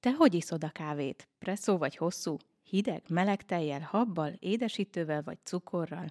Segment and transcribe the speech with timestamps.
[0.00, 1.28] Te hogy iszod a kávét?
[1.38, 2.36] Presszó vagy hosszú?
[2.62, 6.06] Hideg, meleg tejjel, habbal, édesítővel vagy cukorral?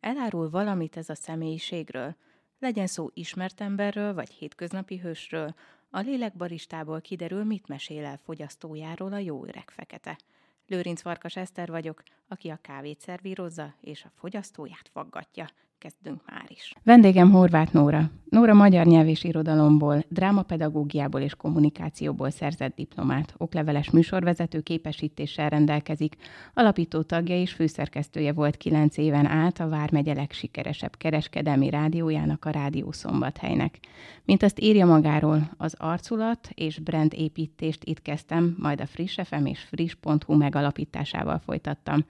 [0.00, 2.16] Elárul valamit ez a személyiségről?
[2.58, 5.54] Legyen szó ismert emberről vagy hétköznapi hősről,
[5.90, 10.18] a lélekbaristából kiderül, mit mesél el fogyasztójáról a jó öreg fekete.
[10.66, 15.50] Lőrinc Farkas Eszter vagyok, aki a kávét szervírozza és a fogyasztóját faggatja
[15.86, 16.72] kezdünk már is.
[16.82, 18.10] Vendégem Horváth Nóra.
[18.28, 23.34] Nóra magyar nyelv és irodalomból, drámapedagógiából és kommunikációból szerzett diplomát.
[23.36, 26.16] Okleveles műsorvezető képesítéssel rendelkezik.
[26.54, 32.92] Alapító tagja és főszerkesztője volt kilenc éven át a Vármegye legsikeresebb kereskedelmi rádiójának, a Rádió
[32.92, 33.78] Szombathelynek.
[34.24, 39.44] Mint azt írja magáról, az arculat és brand építést itt kezdtem, majd a Friss FM
[39.44, 42.04] és Friss.hu megalapításával folytattam.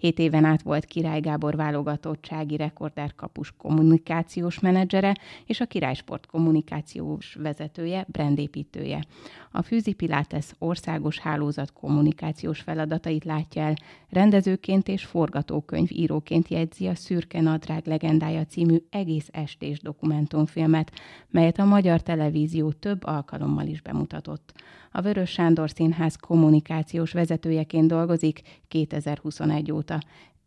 [0.00, 5.14] Hét éven át volt Király Gábor válogatottsági rekorder kapus kommunikációs menedzsere
[5.46, 9.04] és a Királysport kommunikációs vezetője, brandépítője.
[9.50, 13.74] A Fűzi Pilates országos hálózat kommunikációs feladatait látja el,
[14.08, 20.92] rendezőként és forgatókönyv íróként jegyzi a Szürke Nadrág legendája című egész estés dokumentumfilmet,
[21.28, 24.52] melyet a Magyar Televízió több alkalommal is bemutatott.
[24.92, 30.00] A Vörös Sándor Színház kommunikációs vezetőjeként dolgozik 2021 óta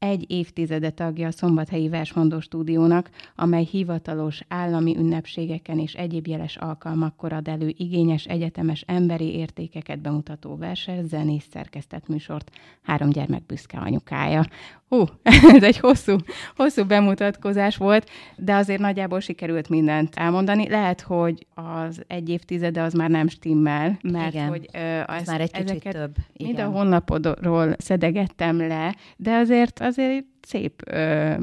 [0.04, 7.34] egy évtizede tagja a Szombathelyi Versmondó Stúdiónak, amely hivatalos állami ünnepségeken és egyéb jeles alkalmakkor
[7.34, 14.46] ad elő igényes egyetemes emberi értékeket bemutató verset, zenész szerkesztett műsort, három gyermek büszke anyukája.
[14.88, 15.04] Hú,
[15.56, 16.16] ez egy hosszú,
[16.56, 20.70] hosszú bemutatkozás volt, de azért nagyjából sikerült mindent elmondani.
[20.70, 25.42] Lehet, hogy az egy évtizede az már nem stimmel, mert Igen, hogy ö, az már
[25.42, 26.16] egy kicsit több.
[26.34, 26.48] Igen.
[26.48, 31.34] mind a honlapodról szedegettem le, de azért azért szép ö,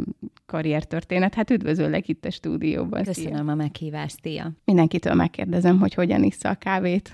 [0.47, 1.35] karriertörténet.
[1.35, 3.03] Hát üdvözöllek itt a stúdióban.
[3.03, 3.53] Köszönöm Szia.
[3.53, 4.53] a meghívást, Tia.
[4.65, 7.13] Mindenkitől megkérdezem, hogy hogyan issza a kávét.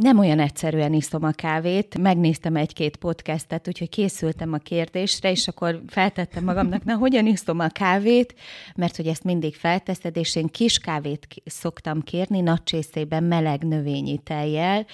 [0.00, 1.98] Nem olyan egyszerűen iszom a kávét.
[1.98, 7.68] Megnéztem egy-két podcastet, úgyhogy készültem a kérdésre, és akkor feltettem magamnak, na, hogyan iszom a
[7.68, 8.34] kávét,
[8.76, 14.18] mert hogy ezt mindig felteszed, és én kis kávét szoktam kérni, nagy csészében meleg növényi
[14.18, 14.86] tejjel,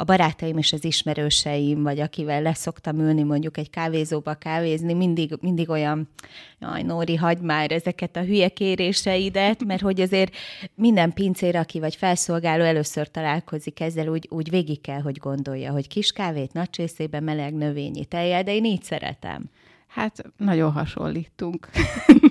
[0.00, 5.70] a barátaim és az ismerőseim, vagy akivel leszoktam ülni mondjuk egy kávézóba kávézni, mindig, mindig
[5.70, 6.08] olyan,
[6.60, 10.36] jaj, Nóri, hagyd már ezeket a hülye kéréseidet, mert hogy azért
[10.74, 15.88] minden pincér, aki vagy felszolgáló először találkozik ezzel, úgy, úgy végig kell, hogy gondolja, hogy
[15.88, 19.44] kis kávét nagy csészében meleg növényi tejjel, de én így szeretem.
[19.86, 21.68] Hát nagyon hasonlítunk.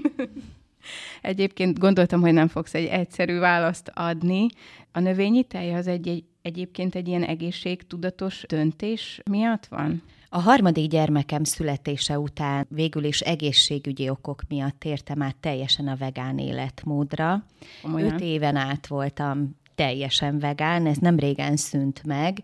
[1.22, 4.48] Egyébként gondoltam, hogy nem fogsz egy egyszerű választ adni.
[4.92, 10.04] A növényi tej az egy, egy egyébként egy ilyen egészségtudatos döntés miatt van?
[10.30, 16.38] A harmadik gyermekem születése után végül is egészségügyi okok miatt tértem át teljesen a vegán
[16.38, 17.44] életmódra.
[17.82, 18.14] Komolyan?
[18.14, 22.42] Öt éven át voltam teljesen vegán, ez nem régen szűnt meg,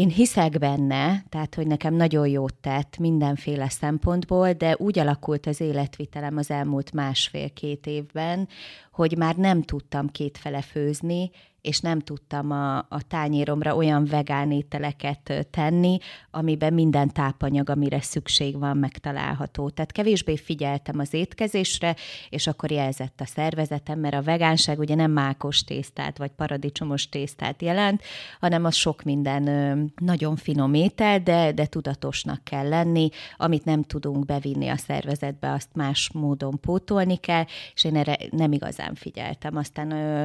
[0.00, 5.60] én hiszek benne, tehát hogy nekem nagyon jót tett mindenféle szempontból, de úgy alakult az
[5.60, 8.48] életvitelem az elmúlt másfél-két évben,
[8.92, 11.30] hogy már nem tudtam kétfele főzni,
[11.62, 15.98] és nem tudtam a, a tányéromra olyan vegán ételeket tenni,
[16.30, 19.70] amiben minden tápanyag, amire szükség van, megtalálható.
[19.70, 21.96] Tehát kevésbé figyeltem az étkezésre,
[22.28, 27.62] és akkor jelzett a szervezetem, mert a vegánság ugye nem mákos tésztát, vagy paradicsomos tésztát
[27.62, 28.02] jelent,
[28.40, 34.24] hanem az sok minden nagyon finom étel, de, de tudatosnak kell lenni, amit nem tudunk
[34.24, 37.44] bevinni a szervezetbe, azt más módon pótolni kell,
[37.74, 39.56] és én erre nem igazán figyeltem.
[39.56, 40.24] Aztán ö,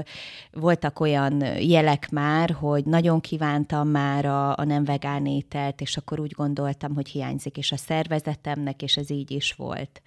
[0.51, 5.97] voltak olyan olyan jelek már, hogy nagyon kívántam már a, a nem vegán ételt, és
[5.97, 10.01] akkor úgy gondoltam, hogy hiányzik is a szervezetemnek, és ez így is volt.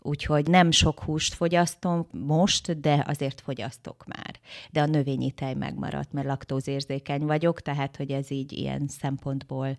[0.00, 4.40] Úgyhogy nem sok húst fogyasztom most, de azért fogyasztok már.
[4.70, 9.76] De a növényi tej megmaradt, mert laktózérzékeny vagyok, tehát hogy ez így ilyen szempontból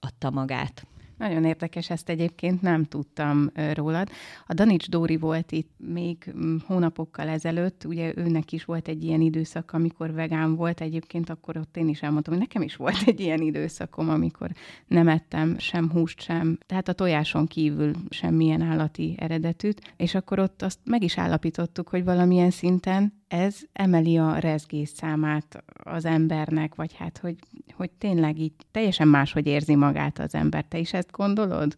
[0.00, 0.86] adta magát.
[1.16, 4.08] Nagyon érdekes, ezt egyébként nem tudtam rólad.
[4.46, 9.20] A Danics Dóri volt itt még mm, hónapokkal ezelőtt, ugye őnek is volt egy ilyen
[9.20, 13.20] időszak, amikor vegán volt, egyébként akkor ott én is elmondtam, hogy nekem is volt egy
[13.20, 14.50] ilyen időszakom, amikor
[14.86, 20.62] nem ettem sem húst, sem, tehát a tojáson kívül semmilyen állati eredetűt, és akkor ott
[20.62, 26.94] azt meg is állapítottuk, hogy valamilyen szinten ez emeli a rezgés számát az embernek, vagy
[26.94, 27.36] hát, hogy,
[27.72, 30.64] hogy tényleg így teljesen máshogy érzi magát az ember.
[30.64, 31.76] Te is ezt gondolod?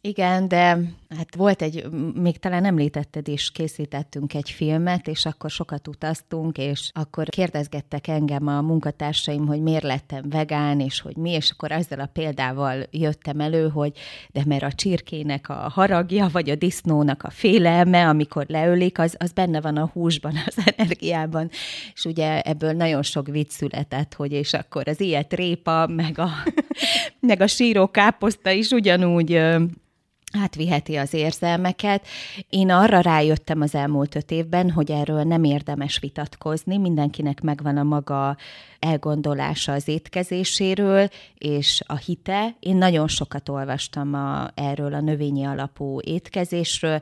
[0.00, 0.78] Igen, de
[1.16, 6.90] Hát volt egy, még talán említetted is, készítettünk egy filmet, és akkor sokat utaztunk, és
[6.92, 12.00] akkor kérdezgettek engem a munkatársaim, hogy miért lettem vegán, és hogy mi, és akkor ezzel
[12.00, 13.92] a példával jöttem elő, hogy
[14.32, 19.32] de mert a csirkének a haragja, vagy a disznónak a félelme, amikor leölik, az, az
[19.32, 21.50] benne van a húsban, az energiában,
[21.94, 26.28] és ugye ebből nagyon sok vicc született, hogy és akkor az ilyet répa, meg a,
[27.20, 29.40] meg a síró káposzta is ugyanúgy
[30.32, 32.06] átviheti az érzelmeket.
[32.48, 37.82] Én arra rájöttem az elmúlt öt évben, hogy erről nem érdemes vitatkozni, mindenkinek megvan a
[37.82, 38.36] maga
[38.78, 42.56] elgondolása az étkezéséről, és a hite.
[42.60, 47.00] Én nagyon sokat olvastam a, erről a növényi alapú étkezésről,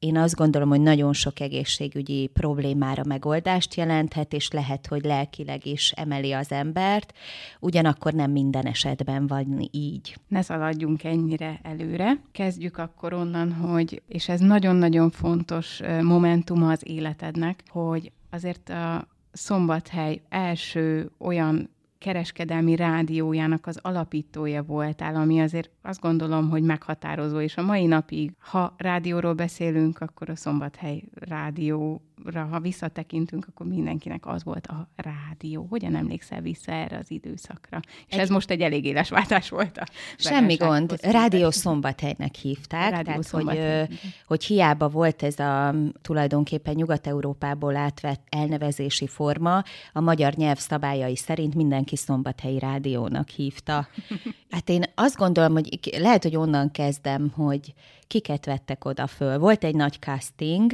[0.00, 5.90] én azt gondolom, hogy nagyon sok egészségügyi problémára megoldást jelenthet, és lehet, hogy lelkileg is
[5.90, 7.12] emeli az embert,
[7.60, 10.16] ugyanakkor nem minden esetben van így.
[10.28, 12.20] Ne szaladjunk ennyire előre.
[12.32, 20.20] Kezdjük akkor onnan, hogy, és ez nagyon-nagyon fontos momentuma az életednek, hogy azért a Szombathely
[20.28, 21.70] első olyan
[22.00, 28.32] kereskedelmi rádiójának az alapítója voltál, ami azért azt gondolom, hogy meghatározó, és a mai napig,
[28.38, 32.02] ha rádióról beszélünk, akkor a Szombathely rádió
[32.50, 35.66] ha visszatekintünk, akkor mindenkinek az volt a rádió.
[35.70, 37.80] Hogyan emlékszel vissza erre az időszakra?
[38.06, 38.18] És egy...
[38.18, 39.86] ez most egy elég éles váltás volt a
[40.16, 40.96] Semmi gond.
[41.02, 42.90] Rádió Szombathelynek hívták.
[42.90, 43.86] Rádió tehát, Szombathely.
[43.86, 49.62] hogy, hogy hiába volt ez a tulajdonképpen Nyugat-Európából átvett elnevezési forma,
[49.92, 53.88] a magyar nyelv szabályai szerint mindenki Szombathelyi Rádiónak hívta.
[54.50, 57.74] Hát én azt gondolom, hogy lehet, hogy onnan kezdem, hogy
[58.10, 59.38] kiket vettek oda föl.
[59.38, 60.72] Volt egy nagy casting,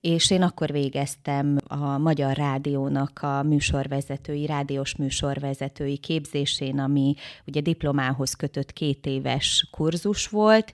[0.00, 7.14] és én akkor végeztem a Magyar Rádiónak a műsorvezetői, rádiós műsorvezetői képzésén, ami
[7.46, 10.72] ugye diplomához kötött két éves kurzus volt,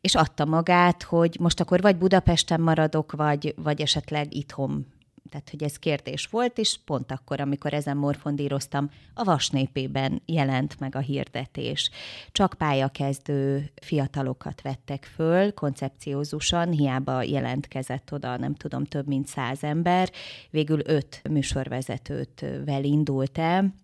[0.00, 4.86] és adta magát, hogy most akkor vagy Budapesten maradok, vagy, vagy esetleg itthon
[5.30, 10.94] tehát, hogy ez kérdés volt, és pont akkor, amikor ezen morfondíroztam, a vasnépében jelent meg
[10.94, 11.90] a hirdetés.
[12.32, 20.10] Csak pályakezdő fiatalokat vettek föl, koncepciózusan, hiába jelentkezett oda, nem tudom, több mint száz ember.
[20.50, 23.74] Végül öt műsorvezetőt vel indult el,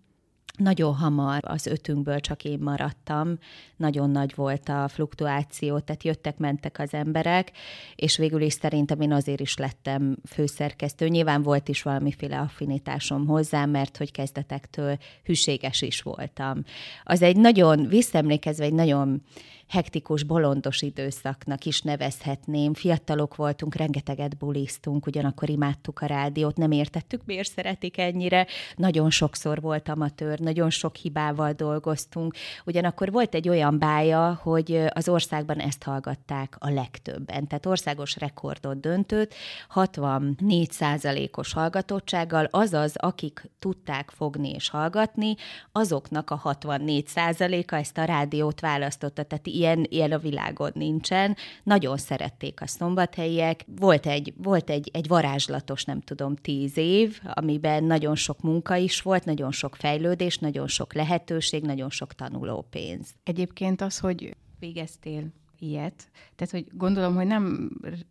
[0.57, 3.37] nagyon hamar az ötünkből csak én maradtam,
[3.75, 7.51] nagyon nagy volt a fluktuáció, tehát jöttek-mentek az emberek,
[7.95, 11.07] és végül is szerintem én azért is lettem főszerkesztő.
[11.07, 16.63] Nyilván volt is valamiféle affinitásom hozzá, mert hogy kezdetektől hűséges is voltam.
[17.03, 19.21] Az egy nagyon, visszaemlékezve egy nagyon
[19.67, 22.73] hektikus, bolondos időszaknak is nevezhetném.
[22.73, 28.47] Fiatalok voltunk, rengeteget bulisztunk, ugyanakkor imádtuk a rádiót, nem értettük, miért szeretik ennyire.
[28.75, 32.35] Nagyon sokszor volt amatőr, nagyon sok hibával dolgoztunk.
[32.65, 37.47] Ugyanakkor volt egy olyan bája, hogy az országban ezt hallgatták a legtöbben.
[37.47, 39.33] Tehát országos rekordot döntött,
[39.73, 45.35] 64% os hallgatottsággal, azaz, akik tudták fogni és hallgatni,
[45.71, 49.23] azoknak a 64% a ezt a rádiót választotta.
[49.23, 51.35] Tehát ilyen, ilyen a világon nincsen.
[51.63, 53.65] Nagyon szerették a szombathelyiek.
[53.79, 59.01] Volt egy, volt egy, egy varázslatos, nem tudom, tíz év, amiben nagyon sok munka is
[59.01, 63.09] volt, nagyon sok fejlődés, nagyon sok lehetőség, nagyon sok tanulópénz.
[63.23, 65.23] Egyébként az, hogy végeztél
[65.59, 66.09] ilyet.
[66.35, 67.69] Tehát, hogy gondolom, hogy nem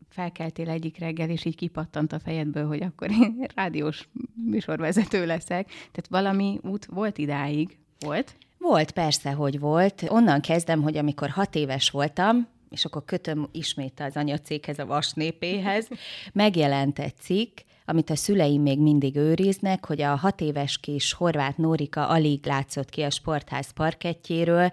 [0.08, 5.66] felkeltél egyik reggel, és így kipattant a fejedből, hogy akkor én rádiós műsorvezető leszek.
[5.66, 7.78] Tehát valami út volt idáig.
[7.98, 8.36] Volt?
[8.58, 10.04] Volt, persze, hogy volt.
[10.08, 15.88] Onnan kezdem, hogy amikor hat éves voltam, és akkor kötöm ismét az anyacékhez, a vasnépéhez,
[16.32, 21.56] megjelent egy cikk, amit a szüleim még mindig őriznek, hogy a hat éves kis horvát
[21.56, 24.70] Nórika alig látszott ki a sportház parkettjéről,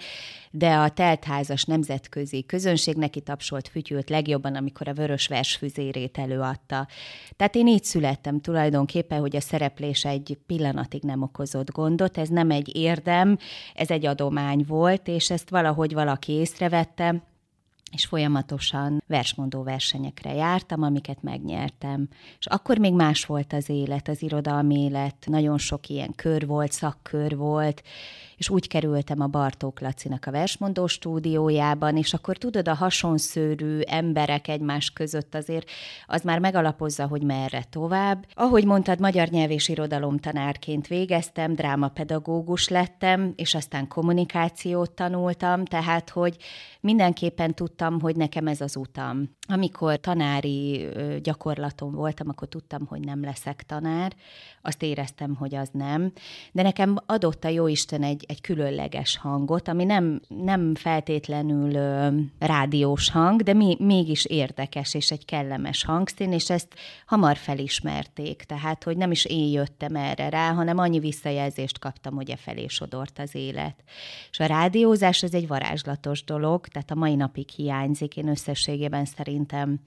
[0.51, 6.88] de a teltházas nemzetközi közönség neki tapsolt fütyült legjobban, amikor a vörös versfüzérét előadta.
[7.36, 12.51] Tehát én így születtem tulajdonképpen, hogy a szereplés egy pillanatig nem okozott gondot, ez nem
[12.51, 13.38] egy érdem,
[13.75, 17.24] ez egy adomány volt, és ezt valahogy valaki észrevette,
[17.94, 22.08] és folyamatosan versmondó versenyekre jártam, amiket megnyertem.
[22.40, 26.72] És akkor még más volt az élet, az irodalmi élet, nagyon sok ilyen kör volt,
[26.72, 27.84] szakkör volt,
[28.44, 34.48] és úgy kerültem a Bartók Lacinak a versmondó stúdiójában, és akkor tudod, a hasonszőrű emberek
[34.48, 35.70] egymás között azért
[36.08, 38.26] az már megalapozza, hogy merre tovább.
[38.34, 46.10] Ahogy mondtad, magyar nyelv és irodalom tanárként végeztem, drámapedagógus lettem, és aztán kommunikációt tanultam, tehát
[46.10, 46.38] hogy
[46.80, 49.30] mindenképpen tudtam, hogy nekem ez az utam.
[49.48, 50.88] Amikor tanári
[51.22, 54.14] gyakorlaton voltam, akkor tudtam, hogy nem leszek tanár,
[54.62, 56.12] azt éreztem, hogy az nem,
[56.52, 62.08] de nekem adott a Jóisten egy, egy különleges hangot, ami nem, nem feltétlenül ö,
[62.40, 66.75] rádiós hang, de mi, mégis érdekes és egy kellemes hangszín, és ezt
[67.06, 72.30] hamar felismerték, tehát hogy nem is én jöttem erre rá, hanem annyi visszajelzést kaptam, hogy
[72.30, 73.84] e felé sodort az élet.
[74.32, 79.80] És a rádiózás ez egy varázslatos dolog, tehát a mai napig hiányzik, én összességében szerintem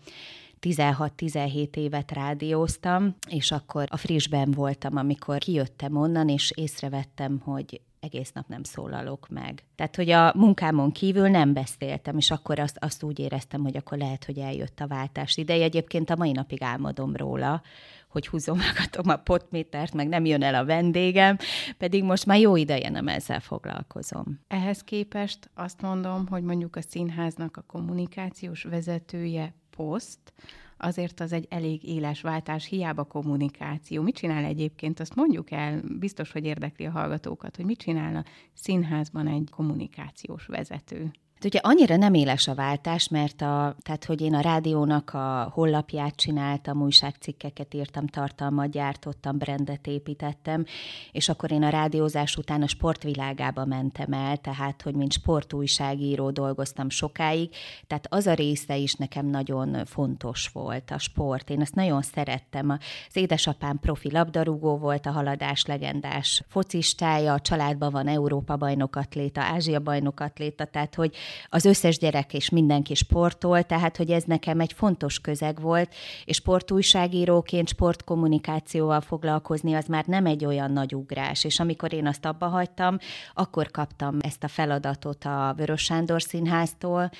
[0.61, 8.33] 16-17 évet rádióztam, és akkor a frissben voltam, amikor kijöttem onnan, és észrevettem, hogy egész
[8.33, 9.65] nap nem szólalok meg.
[9.75, 13.99] Tehát, hogy a munkámon kívül nem beszéltem, és akkor azt, azt úgy éreztem, hogy akkor
[13.99, 15.65] lehet, hogy eljött a váltás ideje.
[15.65, 17.62] Egyébként a mai napig álmodom róla,
[18.09, 21.37] hogy húzomágatom a potmétert, meg nem jön el a vendégem,
[21.79, 24.41] pedig most már jó ideje nem ezzel foglalkozom.
[24.49, 30.33] Ehhez képest azt mondom, hogy mondjuk a színháznak a kommunikációs vezetője poszt,
[30.76, 34.02] azért az egy elég éles váltás, hiába kommunikáció.
[34.02, 35.00] Mit csinál egyébként?
[35.00, 40.47] Azt mondjuk el, biztos, hogy érdekli a hallgatókat, hogy mit csinál a színházban egy kommunikációs
[40.47, 41.11] vezető.
[41.37, 45.50] Hát ugye annyira nem éles a váltás, mert a, tehát, hogy én a rádiónak a
[45.52, 50.64] hollapját csináltam, újságcikkeket írtam, tartalmat gyártottam, brandet építettem,
[51.12, 56.90] és akkor én a rádiózás után a sportvilágába mentem el, tehát, hogy mint sportújságíró dolgoztam
[56.90, 57.50] sokáig,
[57.87, 61.50] tehát az a része is nekem nagyon fontos volt, a sport.
[61.50, 62.71] Én ezt nagyon szerettem.
[62.71, 69.40] Az édesapám profi labdarúgó volt, a haladás legendás focistája, a családban van Európa bajnok atléta,
[69.40, 71.16] Ázsia bajnok atléta, tehát, hogy
[71.49, 76.37] az összes gyerek és mindenki sportol, tehát hogy ez nekem egy fontos közeg volt, és
[76.37, 82.47] sportújságíróként sportkommunikációval foglalkozni az már nem egy olyan nagy ugrás, és amikor én azt abba
[82.47, 82.99] hagytam,
[83.35, 87.11] akkor kaptam ezt a feladatot a Vörös Sándor Színháztól.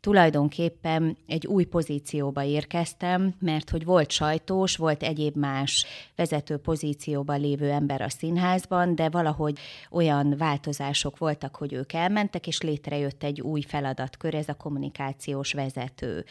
[0.00, 7.70] Tulajdonképpen egy új pozícióba érkeztem, mert hogy volt sajtós, volt egyéb más vezető pozícióban lévő
[7.70, 9.58] ember a színházban, de valahogy
[9.90, 15.52] olyan változások voltak, hogy ők elmentek, és létrejött egy új új feladatkör, ez a kommunikációs
[15.52, 16.24] vezető.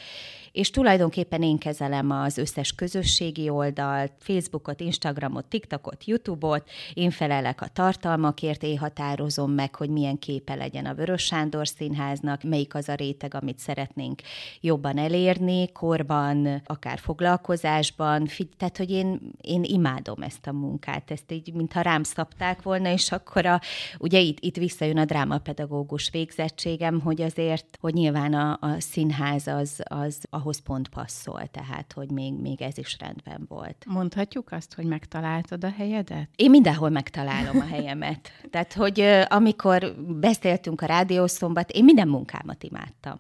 [0.52, 7.68] És tulajdonképpen én kezelem az összes közösségi oldalt, Facebookot, Instagramot, TikTokot, YouTube-ot, én felelek a
[7.68, 12.94] tartalmakért, én határozom meg, hogy milyen képe legyen a Vörös Sándor Színháznak, melyik az a
[12.94, 14.22] réteg, amit szeretnénk
[14.62, 18.28] jobban elérni, korban, akár foglalkozásban,
[18.58, 23.12] tehát, hogy én, én imádom ezt a munkát, ezt így, mintha rám szabták volna, és
[23.12, 23.62] akkor a,
[24.00, 29.82] ugye itt, itt visszajön a drámapedagógus végzettségem, hogy azért, hogy nyilván a, a színház az,
[29.84, 33.86] az ahhoz pont passzol, tehát, hogy még, még ez is rendben volt.
[33.88, 36.30] Mondhatjuk azt, hogy megtaláltad a helyedet?
[36.36, 38.32] Én mindenhol megtalálom a helyemet.
[38.52, 43.18] tehát, hogy amikor beszéltünk a rádiószombat, én minden munkámat imádtam.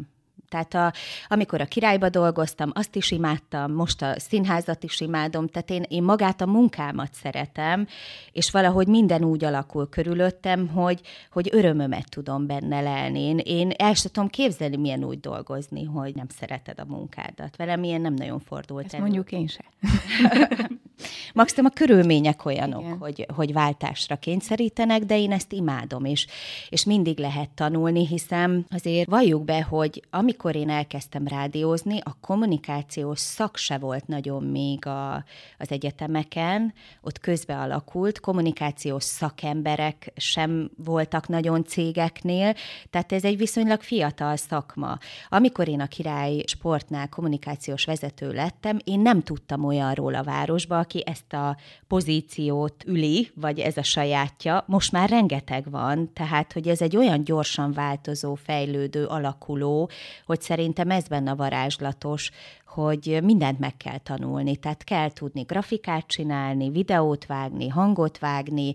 [0.53, 0.93] Tehát a,
[1.27, 6.03] amikor a királyba dolgoztam, azt is imádtam, most a színházat is imádom, tehát én, én
[6.03, 7.87] magát a munkámat szeretem,
[8.31, 13.19] és valahogy minden úgy alakul körülöttem, hogy, hogy örömömet tudom benne lelni.
[13.19, 17.55] Én, én el sem tudom képzelni, milyen úgy dolgozni, hogy nem szereted a munkádat.
[17.55, 19.03] Velem ilyen nem nagyon fordult Ezt elő.
[19.03, 19.63] mondjuk én se.
[21.33, 26.27] Maximum a körülmények olyanok, hogy, hogy váltásra kényszerítenek, de én ezt imádom, és,
[26.69, 33.19] és mindig lehet tanulni, hiszen azért valljuk be, hogy amikor én elkezdtem rádiózni, a kommunikációs
[33.19, 35.13] szak se volt nagyon még a,
[35.57, 42.55] az egyetemeken, ott közbe alakult, kommunikációs szakemberek sem voltak nagyon cégeknél,
[42.89, 44.97] tehát ez egy viszonylag fiatal szakma.
[45.29, 51.03] Amikor én a Király Sportnál kommunikációs vezető lettem, én nem tudtam olyanról a városba, aki
[51.05, 56.81] ezt a pozíciót üli, vagy ez a sajátja, most már rengeteg van, tehát hogy ez
[56.81, 59.89] egy olyan gyorsan változó, fejlődő, alakuló,
[60.25, 62.31] hogy szerintem ez benne varázslatos,
[62.73, 68.73] hogy mindent meg kell tanulni, tehát kell tudni grafikát csinálni, videót vágni, hangot vágni,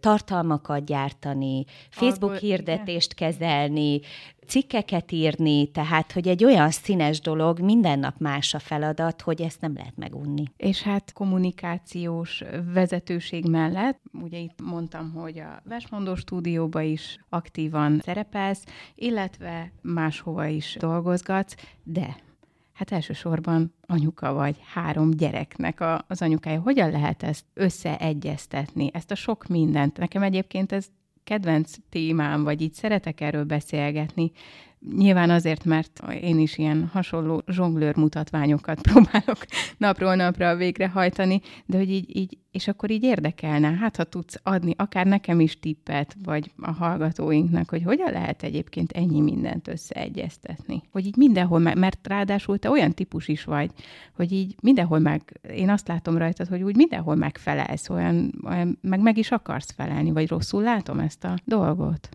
[0.00, 4.00] tartalmakat gyártani, Facebook Abba, hirdetést kezelni,
[4.46, 9.60] cikkeket írni, tehát, hogy egy olyan színes dolog, minden nap más a feladat, hogy ezt
[9.60, 10.44] nem lehet megunni.
[10.56, 12.42] És hát kommunikációs
[12.72, 18.64] vezetőség mellett, ugye itt mondtam, hogy a Vesmondó stúdióba is aktívan szerepelsz,
[18.94, 21.54] illetve máshova is dolgozgatsz,
[21.84, 22.16] de
[22.80, 26.60] hát elsősorban anyuka vagy három gyereknek a, az anyukája.
[26.60, 29.96] Hogyan lehet ezt összeegyeztetni, ezt a sok mindent?
[29.96, 30.86] Nekem egyébként ez
[31.24, 34.32] kedvenc témám, vagy így szeretek erről beszélgetni,
[34.96, 39.38] Nyilván azért, mert én is ilyen hasonló zsonglőr mutatványokat próbálok
[39.76, 44.74] napról napra végrehajtani, de hogy így, így, és akkor így érdekelne, hát ha tudsz adni
[44.76, 50.82] akár nekem is tippet, vagy a hallgatóinknak, hogy hogyan lehet egyébként ennyi mindent összeegyeztetni.
[50.92, 53.70] Hogy így mindenhol, mert ráadásul te olyan típus is vagy,
[54.14, 59.00] hogy így mindenhol meg, én azt látom rajtad, hogy úgy mindenhol megfelelsz, olyan, olyan meg
[59.00, 62.08] meg is akarsz felelni, vagy rosszul látom ezt a dolgot.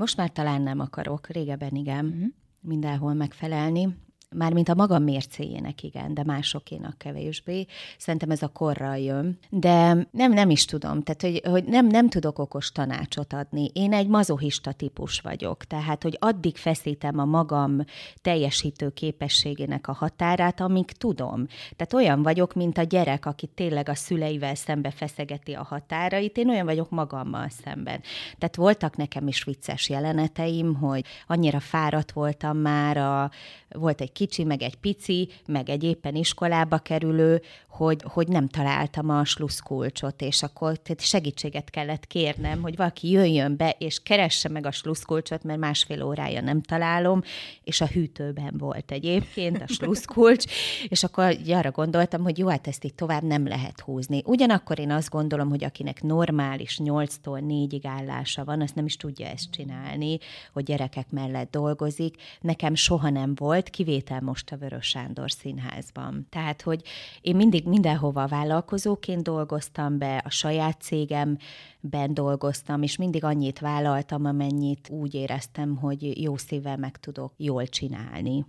[0.00, 2.28] Most már talán nem akarok, régebben igen, uh-huh.
[2.60, 3.96] mindenhol megfelelni.
[4.36, 7.66] Mármint a magam mércéjének igen, de másokénak kevésbé.
[7.98, 9.38] Szerintem ez a korral jön.
[9.48, 13.70] De nem, nem is tudom, tehát hogy, hogy nem, nem tudok okos tanácsot adni.
[13.72, 17.84] Én egy mazohista típus vagyok, tehát hogy addig feszítem a magam
[18.22, 21.46] teljesítő képességének a határát, amíg tudom.
[21.76, 26.48] Tehát olyan vagyok, mint a gyerek, aki tényleg a szüleivel szembe feszegeti a határait, én
[26.48, 28.00] olyan vagyok magammal szemben.
[28.38, 33.30] Tehát voltak nekem is vicces jeleneteim, hogy annyira fáradt voltam már, a,
[33.68, 39.08] volt egy kicsi, meg egy pici, meg egy éppen iskolába kerülő, hogy, hogy nem találtam
[39.08, 44.66] a sluszkulcsot, és akkor tehát segítséget kellett kérnem, hogy valaki jöjjön be, és keresse meg
[44.66, 47.22] a sluszkulcsot, mert másfél órája nem találom,
[47.64, 50.44] és a hűtőben volt egyébként a sluszkulcs,
[50.88, 54.22] és akkor arra gondoltam, hogy jó, hát ezt itt tovább nem lehet húzni.
[54.24, 59.26] Ugyanakkor én azt gondolom, hogy akinek normális 8-tól 4-ig állása van, azt nem is tudja
[59.26, 60.18] ezt csinálni,
[60.52, 62.14] hogy gyerekek mellett dolgozik.
[62.40, 66.26] Nekem soha nem volt, kivétel most a Vörös Sándor Színházban.
[66.30, 66.82] Tehát, hogy
[67.20, 74.88] én mindig mindenhova vállalkozóként dolgoztam be, a saját cégemben dolgoztam, és mindig annyit vállaltam, amennyit
[74.88, 78.44] úgy éreztem, hogy jó szívvel meg tudok jól csinálni.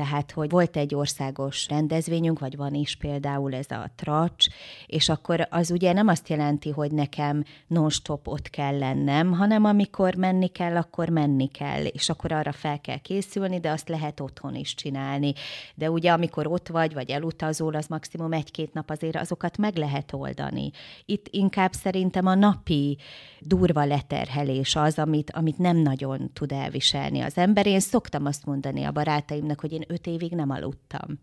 [0.00, 4.46] Tehát, hogy volt egy országos rendezvényünk, vagy van is például ez a tracs,
[4.86, 10.14] és akkor az ugye nem azt jelenti, hogy nekem non-stop ott kell lennem, hanem amikor
[10.14, 14.54] menni kell, akkor menni kell, és akkor arra fel kell készülni, de azt lehet otthon
[14.54, 15.32] is csinálni.
[15.74, 20.12] De ugye amikor ott vagy, vagy elutazol, az maximum egy-két nap azért azokat meg lehet
[20.12, 20.70] oldani.
[21.04, 22.98] Itt inkább szerintem a napi
[23.40, 27.66] durva leterhelés az, amit, amit nem nagyon tud elviselni az ember.
[27.66, 31.18] Én szoktam azt mondani a barátaimnak, hogy én öt évig nem aludtam.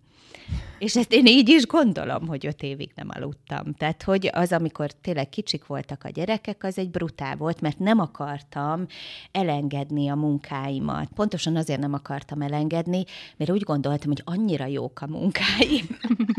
[0.79, 3.74] És ezt én így is gondolom, hogy öt évig nem aludtam.
[3.74, 8.00] Tehát, hogy az, amikor tényleg kicsik voltak a gyerekek, az egy brutál volt, mert nem
[8.00, 8.86] akartam
[9.31, 11.10] elengedni a munkáimat.
[11.15, 13.03] Pontosan azért nem akartam elengedni,
[13.38, 15.88] mert úgy gondoltam, hogy annyira jók a munkáim,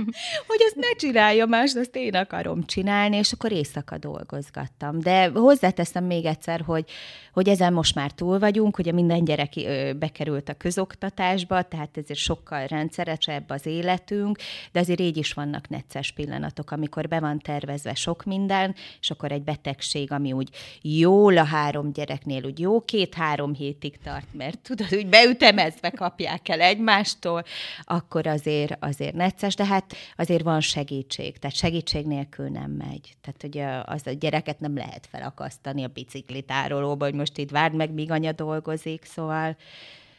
[0.48, 5.00] hogy azt ne csinálja más, azt én akarom csinálni, és akkor éjszaka dolgozgattam.
[5.00, 6.84] De hozzáteszem még egyszer, hogy,
[7.32, 9.52] hogy ezen most már túl vagyunk, ugye minden gyerek
[9.96, 14.38] bekerült a közoktatásba, tehát ezért sokkal rendszeresebb az életünk,
[14.72, 19.32] de azért így is vannak necces pillanatok, amikor be van tervezve sok minden, és akkor
[19.32, 20.48] egy betegség, ami úgy
[20.82, 26.60] jól a három gyereknél, úgy jó két-három hétig tart, mert tudod, úgy beütemezve kapják el
[26.60, 27.42] egymástól,
[27.84, 33.16] akkor azért, azért necces, de hát azért van segítség, tehát segítség nélkül nem megy.
[33.20, 37.92] Tehát ugye az a gyereket nem lehet felakasztani a biciklitárolóba, hogy most itt várd meg,
[37.92, 39.56] míg anya dolgozik, szóval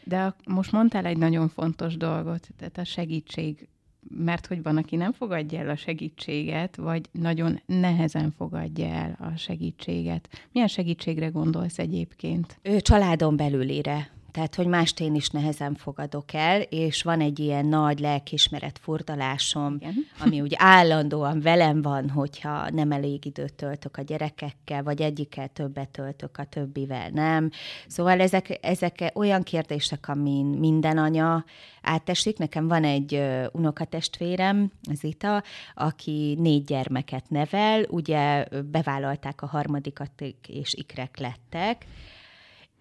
[0.10, 3.68] de most mondtál egy nagyon fontos dolgot, tehát a segítség,
[4.10, 9.38] mert hogy van, aki nem fogadja el a segítséget, vagy nagyon nehezen fogadja el a
[9.38, 10.48] segítséget.
[10.52, 12.60] Milyen segítségre gondolsz egyébként?
[12.62, 17.66] Ő családon belülire tehát, hogy mást én is nehezen fogadok el, és van egy ilyen
[17.66, 19.94] nagy lelkismeret furdalásom, Igen.
[20.24, 25.90] ami úgy állandóan velem van, hogyha nem elég időt töltök a gyerekekkel, vagy egyikkel többet
[25.90, 27.50] töltök, a többivel nem.
[27.88, 31.46] Szóval ezek, ezek olyan kérdések, amin minden anya
[31.82, 32.38] átesik.
[32.38, 35.44] Nekem van egy unokatestvérem, Zita,
[35.76, 40.12] aki négy gyermeket nevel, ugye bevállalták a harmadikat,
[40.48, 41.86] és ikrek lettek,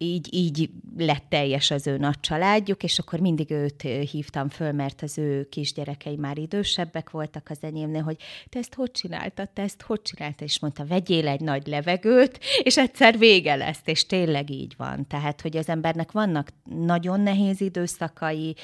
[0.01, 5.01] így, így lett teljes az ő nagy családjuk, és akkor mindig őt hívtam föl, mert
[5.01, 8.17] az ő kisgyerekei már idősebbek voltak az enyémnél, hogy
[8.49, 12.77] te ezt hogy csináltad, te ezt hogy csináltad, és mondta, vegyél egy nagy levegőt, és
[12.77, 15.07] egyszer vége lesz, és tényleg így van.
[15.07, 18.55] Tehát, hogy az embernek vannak nagyon nehéz időszakai,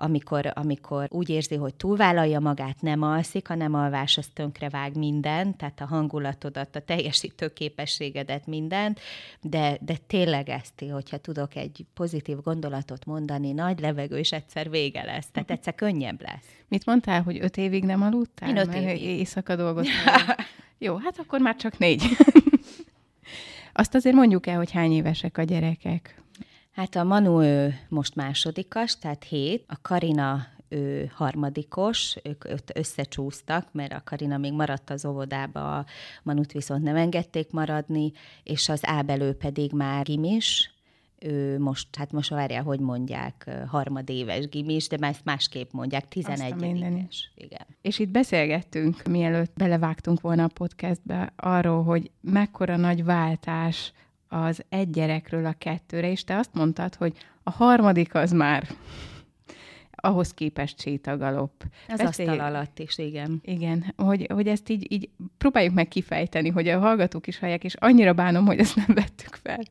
[0.00, 4.28] amikor, amikor úgy érzi, hogy túlvállalja magát, nem alszik, hanem alvás az
[4.70, 9.00] vág mindent, tehát a hangulatodat, a teljesítő képességedet, mindent,
[9.40, 15.04] de, de tényleg ezt, hogyha tudok egy pozitív gondolatot mondani, nagy levegő, és egyszer vége
[15.04, 16.46] lesz, tehát egyszer könnyebb lesz.
[16.68, 18.48] Mit mondtál, hogy öt évig nem aludtál?
[18.48, 19.02] Én öt évig.
[19.02, 20.14] Éjszaka dolgoztam.
[20.78, 22.02] Jó, hát akkor már csak négy.
[23.72, 26.22] Azt azért mondjuk el, hogy hány évesek a gyerekek.
[26.78, 33.92] Hát a Manu ő most másodikas, tehát hét, a Karina ő harmadikos, ők összecsúsztak, mert
[33.92, 35.86] a Karina még maradt az óvodába, a
[36.22, 38.12] Manut viszont nem engedték maradni,
[38.42, 40.74] és az Ábelő pedig már gimis,
[41.18, 47.32] ő most, hát most várjál, hogy mondják, harmadéves gimis, de már másképp mondják, 11 éves.
[47.34, 47.66] Igen.
[47.82, 53.92] És itt beszélgettünk, mielőtt belevágtunk volna a podcastbe, arról, hogy mekkora nagy váltás
[54.28, 57.12] az egy gyerekről a kettőre, és te azt mondtad, hogy
[57.42, 58.68] a harmadik az már
[60.00, 61.52] ahhoz képest sétagalop.
[61.88, 62.28] Az Beszélj...
[62.28, 63.40] asztal alatt is, igen.
[63.44, 67.74] Igen, hogy, hogy ezt így, így próbáljuk meg kifejteni, hogy a hallgatók is hallják, és
[67.74, 69.62] annyira bánom, hogy ezt nem vettük fel.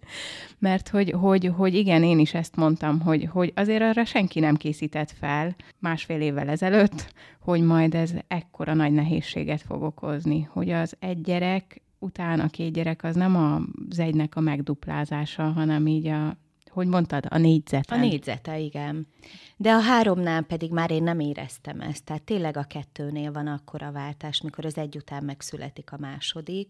[0.60, 4.56] Mert hogy, hogy, hogy igen, én is ezt mondtam, hogy, hogy azért arra senki nem
[4.56, 10.96] készített fel másfél évvel ezelőtt, hogy majd ez ekkora nagy nehézséget fog okozni, hogy az
[11.00, 13.36] egy gyerek után a két gyerek az nem
[13.90, 16.38] az egynek a megduplázása, hanem így a
[16.78, 17.96] hogy mondtad, a négyzete.
[17.96, 19.08] A négyzete, igen.
[19.58, 22.04] De a háromnál pedig már én nem éreztem ezt.
[22.04, 26.70] Tehát tényleg a kettőnél van akkor a váltás, mikor az egy után megszületik a második,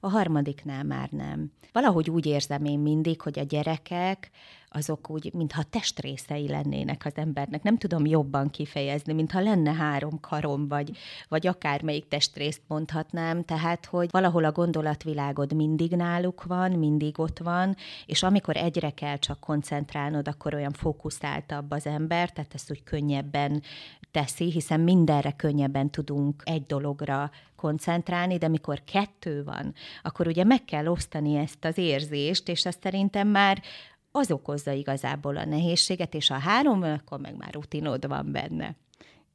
[0.00, 1.52] a harmadiknál már nem.
[1.72, 4.30] Valahogy úgy érzem én mindig, hogy a gyerekek
[4.70, 7.62] azok úgy, mintha testrészei lennének az embernek.
[7.62, 10.96] Nem tudom jobban kifejezni, mintha lenne három karom, vagy,
[11.28, 13.44] vagy akármelyik testrészt mondhatnám.
[13.44, 17.76] Tehát, hogy valahol a gondolatvilágod mindig náluk van, mindig ott van,
[18.06, 23.62] és amikor egyre kell csak koncentrálnod, akkor olyan fókuszáltabb az ember, tehát ezt úgy könnyebben
[24.10, 30.64] teszi, hiszen mindenre könnyebben tudunk egy dologra koncentrálni, de mikor kettő van, akkor ugye meg
[30.64, 33.62] kell osztani ezt az érzést, és azt szerintem már
[34.10, 38.76] az okozza igazából a nehézséget, és a három, akkor meg már rutinod van benne.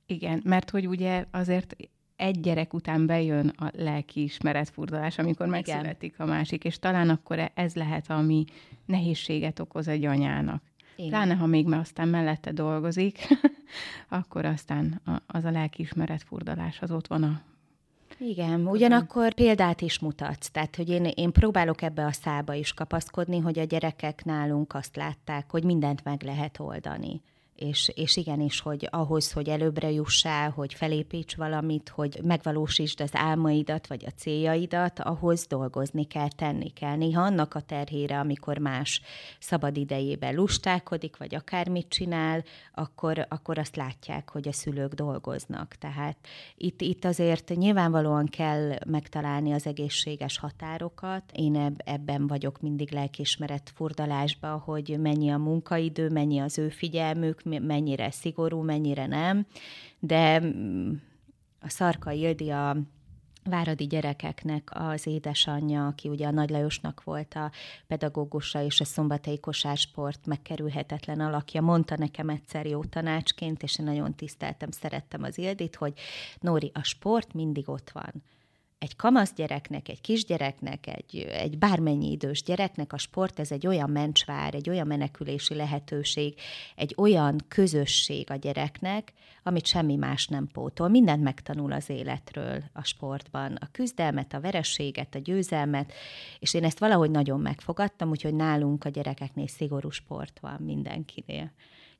[0.06, 1.76] Igen, mert hogy ugye azért
[2.16, 7.76] egy gyerek után bejön a lelki ismeretfurdalás, amikor megszületik a másik, és talán akkor ez
[7.76, 8.44] lehet, ami
[8.86, 10.64] nehézséget okoz egy anyának.
[10.96, 11.10] Igen.
[11.10, 13.28] Pláne, ha még aztán mellette dolgozik,
[14.10, 17.42] akkor aztán az a lelkiismeret furdalás az ott van a
[18.20, 23.40] igen, ugyanakkor példát is mutatsz, tehát hogy én, én próbálok ebbe a szába is kapaszkodni,
[23.40, 27.22] hogy a gyerekek nálunk azt látták, hogy mindent meg lehet oldani
[27.64, 33.88] és, és igenis, hogy ahhoz, hogy előbbre jussál, hogy felépíts valamit, hogy megvalósítsd az álmaidat,
[33.88, 36.96] vagy a céljaidat, ahhoz dolgozni kell, tenni kell.
[36.96, 39.02] Néha annak a terhére, amikor más
[39.40, 45.76] szabad idejében lustálkodik, vagy akármit csinál, akkor, akkor azt látják, hogy a szülők dolgoznak.
[45.76, 46.18] Tehát
[46.56, 51.24] itt, itt azért nyilvánvalóan kell megtalálni az egészséges határokat.
[51.34, 58.12] Én ebben vagyok mindig lelkismeret furdalásba, hogy mennyi a munkaidő, mennyi az ő figyelmük, mennyire
[58.12, 59.46] szigorú, mennyire nem,
[60.00, 60.92] de mm,
[61.60, 62.78] a Szarka Ildi a
[63.44, 67.52] váradi gyerekeknek az édesanyja, aki ugye a Nagy Lajosnak volt a
[67.88, 74.16] pedagógusa és a szombathelyi kosársport megkerülhetetlen alakja, mondta nekem egyszer jó tanácsként, és én nagyon
[74.16, 75.94] tiszteltem, szerettem az Ildit, hogy
[76.40, 78.24] Nóri, a sport mindig ott van
[78.84, 83.90] egy kamasz gyereknek, egy kisgyereknek, egy, egy bármennyi idős gyereknek a sport ez egy olyan
[83.90, 86.40] mencsvár, egy olyan menekülési lehetőség,
[86.76, 90.88] egy olyan közösség a gyereknek, amit semmi más nem pótol.
[90.88, 93.58] Mindent megtanul az életről a sportban.
[93.60, 95.94] A küzdelmet, a verességet, a győzelmet,
[96.40, 101.52] és én ezt valahogy nagyon megfogadtam, úgyhogy nálunk a gyerekeknél szigorú sport van mindenkinél.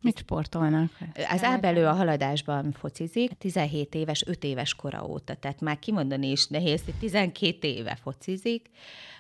[0.04, 0.98] Mit sportolnak?
[1.30, 6.48] Az Ábelő a haladásban focizik, 17 éves, 5 éves kora óta, tehát már kimondani is
[6.48, 8.70] nehéz, hogy 12 éve focizik.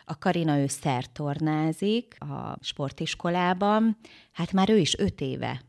[0.05, 3.97] A Karina ő szertornázik a sportiskolában,
[4.31, 5.61] hát már ő is 5 éve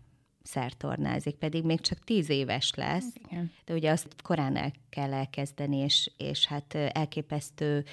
[0.42, 3.52] szertornázik, pedig még csak tíz éves lesz, Igen.
[3.64, 7.84] de ugye azt korán el kell elkezdeni, és, és hát elképesztő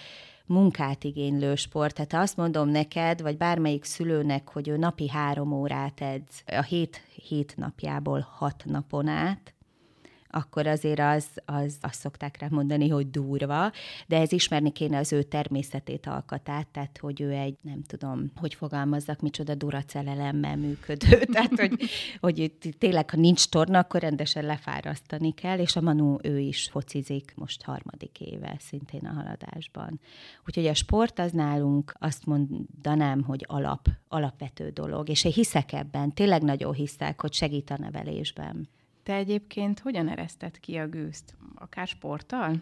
[0.46, 1.96] munkát igénylő sport.
[1.96, 7.02] Tehát azt mondom neked, vagy bármelyik szülőnek, hogy ő napi három órát edz, a hét,
[7.28, 9.54] hét napjából hat napon át,
[10.32, 13.72] akkor azért az, az azt szokták rá mondani, hogy durva,
[14.08, 18.54] de ez ismerni kéne az ő természetét, alkatát, tehát hogy ő egy, nem tudom, hogy
[18.54, 21.90] fogalmazzak, micsoda duracelelemmel működő, tehát hogy,
[22.20, 27.34] hogy tényleg, ha nincs torna, akkor rendesen lefárasztani kell, és a Manu ő is focizik
[27.36, 30.00] most harmadik éve, szintén a haladásban.
[30.48, 36.14] Úgyhogy a sport az nálunk azt mondanám, hogy alap, alapvető dolog, és én hiszek ebben,
[36.14, 38.70] tényleg nagyon hiszek, hogy segít a nevelésben.
[39.04, 41.36] Te egyébként hogyan ereszted ki a gőzt?
[41.56, 42.58] Akár sporttal?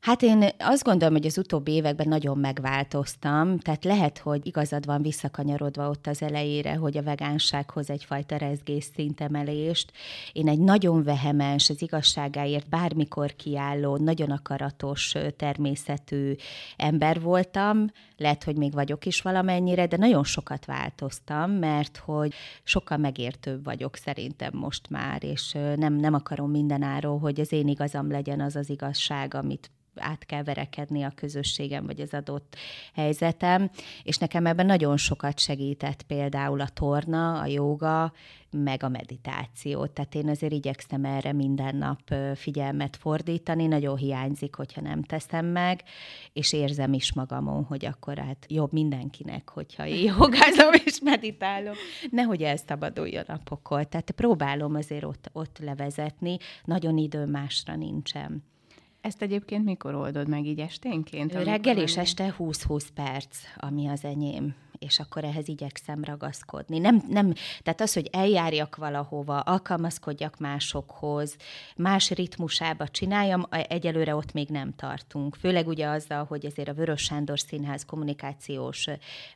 [0.00, 5.02] Hát én azt gondolom, hogy az utóbbi években nagyon megváltoztam, tehát lehet, hogy igazad van
[5.02, 9.92] visszakanyarodva ott az elejére, hogy a vegánsághoz egyfajta rezgés szintemelést.
[10.32, 16.34] Én egy nagyon vehemens, az igazságáért bármikor kiálló, nagyon akaratos természetű
[16.76, 22.96] ember voltam, lehet, hogy még vagyok is valamennyire, de nagyon sokat változtam, mert hogy sokkal
[22.96, 28.40] megértőbb vagyok szerintem most már, és nem, nem akarom mindenáról, hogy az én igazam legyen
[28.40, 32.56] az az igazság, amit át kell verekedni a közösségem, vagy az adott
[32.94, 33.70] helyzetem,
[34.02, 38.12] és nekem ebben nagyon sokat segített például a torna, a joga,
[38.50, 39.86] meg a meditáció.
[39.86, 45.82] Tehát én azért igyekszem erre minden nap figyelmet fordítani, nagyon hiányzik, hogyha nem teszem meg,
[46.32, 51.76] és érzem is magamon, hogy akkor hát jobb mindenkinek, hogyha én jogázom és meditálok.
[52.10, 53.84] Nehogy elszabaduljon a pokol.
[53.84, 58.44] Tehát próbálom azért ott, ott levezetni, nagyon idő másra nincsen.
[59.08, 61.32] Ezt egyébként mikor oldod meg így esténként?
[61.32, 66.78] Reggel és este 20-20 perc, ami az enyém és akkor ehhez igyekszem ragaszkodni.
[66.78, 71.36] Nem, nem, tehát az, hogy eljárjak valahova, alkalmazkodjak másokhoz,
[71.76, 75.34] más ritmusába csináljam, egyelőre ott még nem tartunk.
[75.34, 78.86] Főleg ugye azzal, hogy azért a Vörös Sándor Színház kommunikációs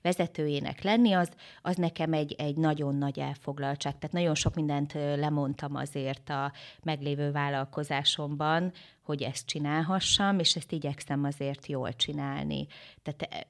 [0.02, 1.30] vezetőjének lenni, az,
[1.62, 3.98] az nekem egy, egy nagyon nagy elfoglaltság.
[3.98, 6.52] Tehát nagyon sok mindent lemondtam azért a
[6.82, 12.66] meglévő vállalkozásomban, hogy ezt csinálhassam, és ezt igyekszem azért jól csinálni.
[13.02, 13.46] Tehát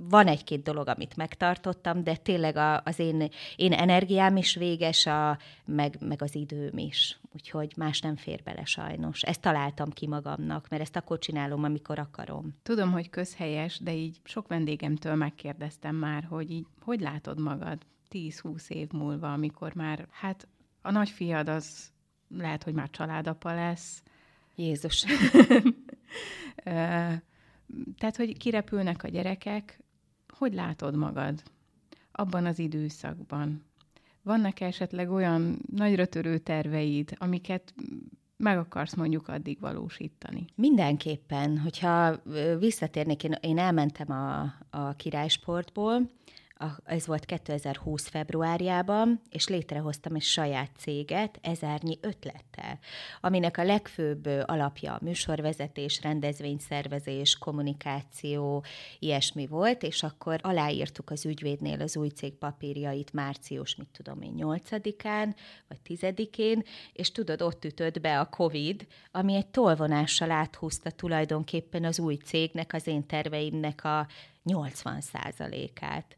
[0.00, 5.38] van egy-két dolog, amit megtartottam, de tényleg a, az én, én energiám is véges, a,
[5.64, 7.20] meg, meg az időm is.
[7.34, 9.22] Úgyhogy más nem fér bele sajnos.
[9.22, 12.56] Ezt találtam ki magamnak, mert ezt akkor csinálom, amikor akarom.
[12.62, 17.78] Tudom, hogy közhelyes, de így sok vendégemtől megkérdeztem már, hogy így hogy látod magad
[18.10, 20.48] 10-20 év múlva, amikor már, hát
[20.82, 21.90] a nagyfiad az
[22.28, 24.02] lehet, hogy már családapa lesz.
[24.54, 25.04] Jézus.
[27.98, 29.80] Tehát, hogy kirepülnek a gyerekek,
[30.38, 31.42] hogy látod magad
[32.12, 33.64] abban az időszakban?
[34.22, 37.74] Vannak esetleg olyan nagyra törő terveid, amiket
[38.36, 40.44] meg akarsz mondjuk addig valósítani?
[40.54, 42.16] Mindenképpen, hogyha
[42.58, 46.10] visszatérnék, én, én elmentem a, a királysportból,
[46.84, 52.78] ez volt 2020 februárjában, és létrehoztam egy saját céget ezernyi ötlettel,
[53.20, 58.64] aminek a legfőbb alapja a műsorvezetés, rendezvényszervezés, kommunikáció,
[58.98, 64.34] ilyesmi volt, és akkor aláírtuk az ügyvédnél az új cég papírjait március, mit tudom én,
[64.36, 65.34] 8-án,
[65.68, 71.98] vagy 10-én, és tudod, ott ütött be a COVID, ami egy tolvonással áthúzta tulajdonképpen az
[71.98, 74.06] új cégnek, az én terveimnek a
[74.48, 75.02] 80
[75.80, 76.16] át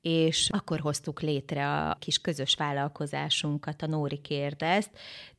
[0.00, 4.90] és akkor hoztuk létre a kis közös vállalkozásunkat, a Nóri kérdezt,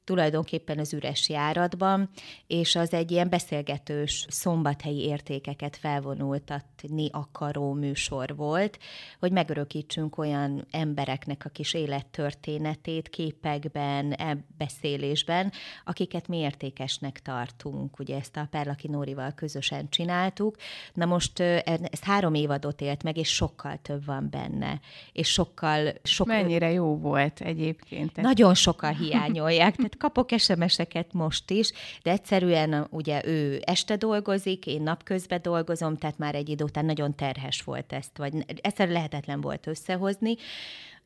[0.08, 2.10] tulajdonképpen az üres járatban,
[2.48, 8.80] és az egy ilyen beszélgetős szombathelyi értékeket felvonultatni akaró műsor volt,
[9.20, 15.52] hogy megörökítsünk olyan embereknek a kis élettörténetét képekben, e beszélésben,
[15.86, 18.00] akiket mi értékesnek tartunk.
[18.00, 20.56] Ugye ezt a Perlaki Nórival közösen csináltuk.
[20.94, 24.80] Na most ez három évadot élt meg, és sokkal több van benne.
[25.12, 25.94] És sokkal...
[26.04, 28.16] sokkal Mennyire jó volt egyébként.
[28.16, 29.76] Nagyon sokan hiányolják.
[29.76, 31.72] Tehát kapok SMS-eket most is,
[32.04, 37.16] de egyszerűen ugye ő este dolgozik, én napközben dolgozom, tehát már egy idő után nagyon
[37.16, 40.36] terhes volt ezt, vagy egyszerűen lehetetlen volt összehozni,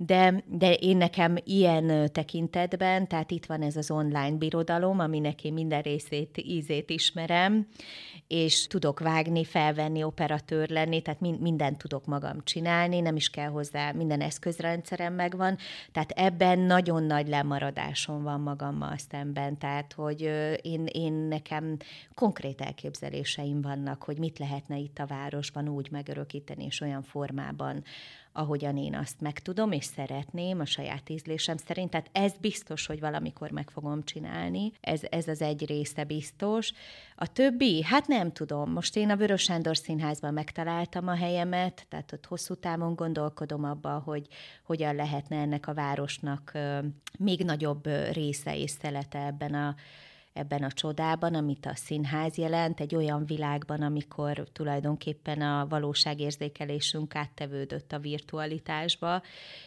[0.06, 5.54] de, de én nekem ilyen tekintetben, tehát itt van ez az online birodalom, aminek én
[5.54, 7.68] minden részét, ízét ismerem,
[8.28, 13.50] és tudok vágni, felvenni, operatőr lenni, tehát mind, mindent tudok magam csinálni, nem is kell
[13.50, 15.58] hozzá, minden eszközrendszerem megvan,
[15.92, 20.22] tehát ebben nagyon nagy lemaradásom van magammal szemben, tehát hogy
[20.62, 21.78] én, én nekem
[22.14, 27.84] konkrét elképzeléseim vannak, hogy mit lehetne itt a városban úgy megörökíteni, és olyan formában,
[28.34, 31.90] ahogyan én azt megtudom, és szeretném a saját ízlésem szerint.
[31.90, 34.72] Tehát ez biztos, hogy valamikor meg fogom csinálni.
[34.82, 36.72] Ez, ez az egy része biztos.
[37.16, 38.72] A többi, hát nem tudom.
[38.72, 44.02] Most én a Vörös Sándor Színházban megtaláltam a helyemet, tehát ott hosszú távon gondolkodom abba,
[44.06, 44.28] hogy
[44.64, 46.58] hogyan lehetne ennek a városnak
[47.20, 49.76] még nagyobb része és szelete ebben a
[50.34, 57.92] ebben a csodában, amit a színház jelent, egy olyan világban, amikor tulajdonképpen a valóságérzékelésünk áttevődött
[57.92, 59.22] a virtualitásba,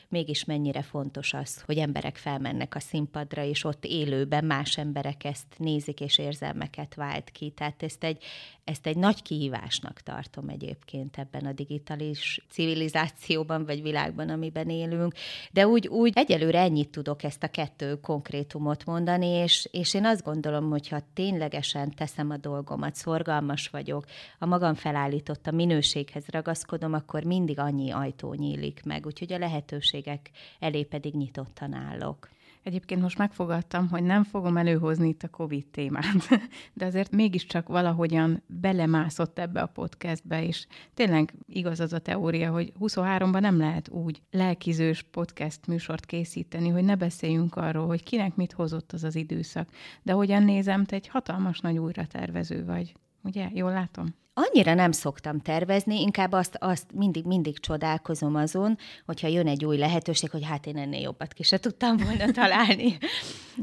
[0.09, 5.47] mégis mennyire fontos az, hogy emberek felmennek a színpadra, és ott élőben más emberek ezt
[5.57, 7.51] nézik, és érzelmeket vált ki.
[7.51, 8.23] Tehát ezt egy,
[8.65, 15.15] ezt egy nagy kihívásnak tartom egyébként ebben a digitális civilizációban, vagy világban, amiben élünk.
[15.53, 20.23] De úgy, úgy egyelőre ennyit tudok ezt a kettő konkrétumot mondani, és, és én azt
[20.25, 24.05] gondolom, hogy ha ténylegesen teszem a dolgomat, szorgalmas vagyok,
[24.39, 29.07] a magam felállított a minőséghez ragaszkodom, akkor mindig annyi ajtó nyílik meg.
[29.07, 32.29] Úgyhogy a lehetőségek elé pedig nyitottan állok.
[32.65, 36.29] Egyébként most megfogadtam, hogy nem fogom előhozni itt a COVID témát,
[36.75, 42.73] de azért mégiscsak valahogyan belemászott ebbe a podcastbe, és tényleg igaz az a teória, hogy
[42.81, 48.53] 23-ban nem lehet úgy lelkizős podcast műsort készíteni, hogy ne beszéljünk arról, hogy kinek mit
[48.53, 49.69] hozott az az időszak.
[50.03, 53.51] De hogyan nézem, te egy hatalmas nagy újratervező vagy Ugye?
[53.53, 54.15] Jól látom?
[54.35, 59.77] Annyira nem szoktam tervezni, inkább azt, azt mindig, mindig csodálkozom azon, hogyha jön egy új
[59.77, 62.99] lehetőség, hogy hát én ennél jobbat ki se tudtam volna találni.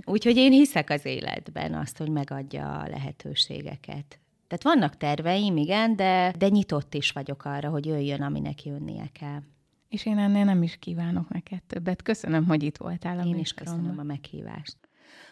[0.03, 4.19] Úgyhogy én hiszek az életben azt, hogy megadja a lehetőségeket.
[4.47, 9.41] Tehát vannak terveim, igen, de, de nyitott is vagyok arra, hogy jöjjön, aminek jönnie kell.
[9.89, 12.01] És én ennél nem is kívánok neked többet.
[12.01, 14.77] Köszönöm, hogy itt voltál a Én is köszönöm a meghívást.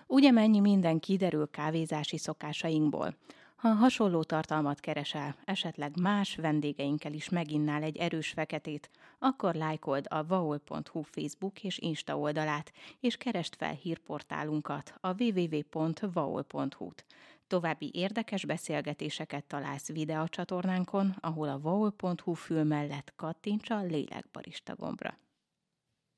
[0.08, 3.16] Ugye mennyi minden kiderül kávézási szokásainkból.
[3.60, 10.26] Ha hasonló tartalmat keresel, esetleg más vendégeinkkel is meginnál egy erős feketét, akkor lájkold a
[10.26, 17.06] vaol.hu Facebook és Insta oldalát, és keresd fel hírportálunkat, a www.vaol.hu-t.
[17.48, 25.18] További érdekes beszélgetéseket találsz videócsatornánkon, ahol a vaol.hu fül mellett kattints a lélekbarista gombra.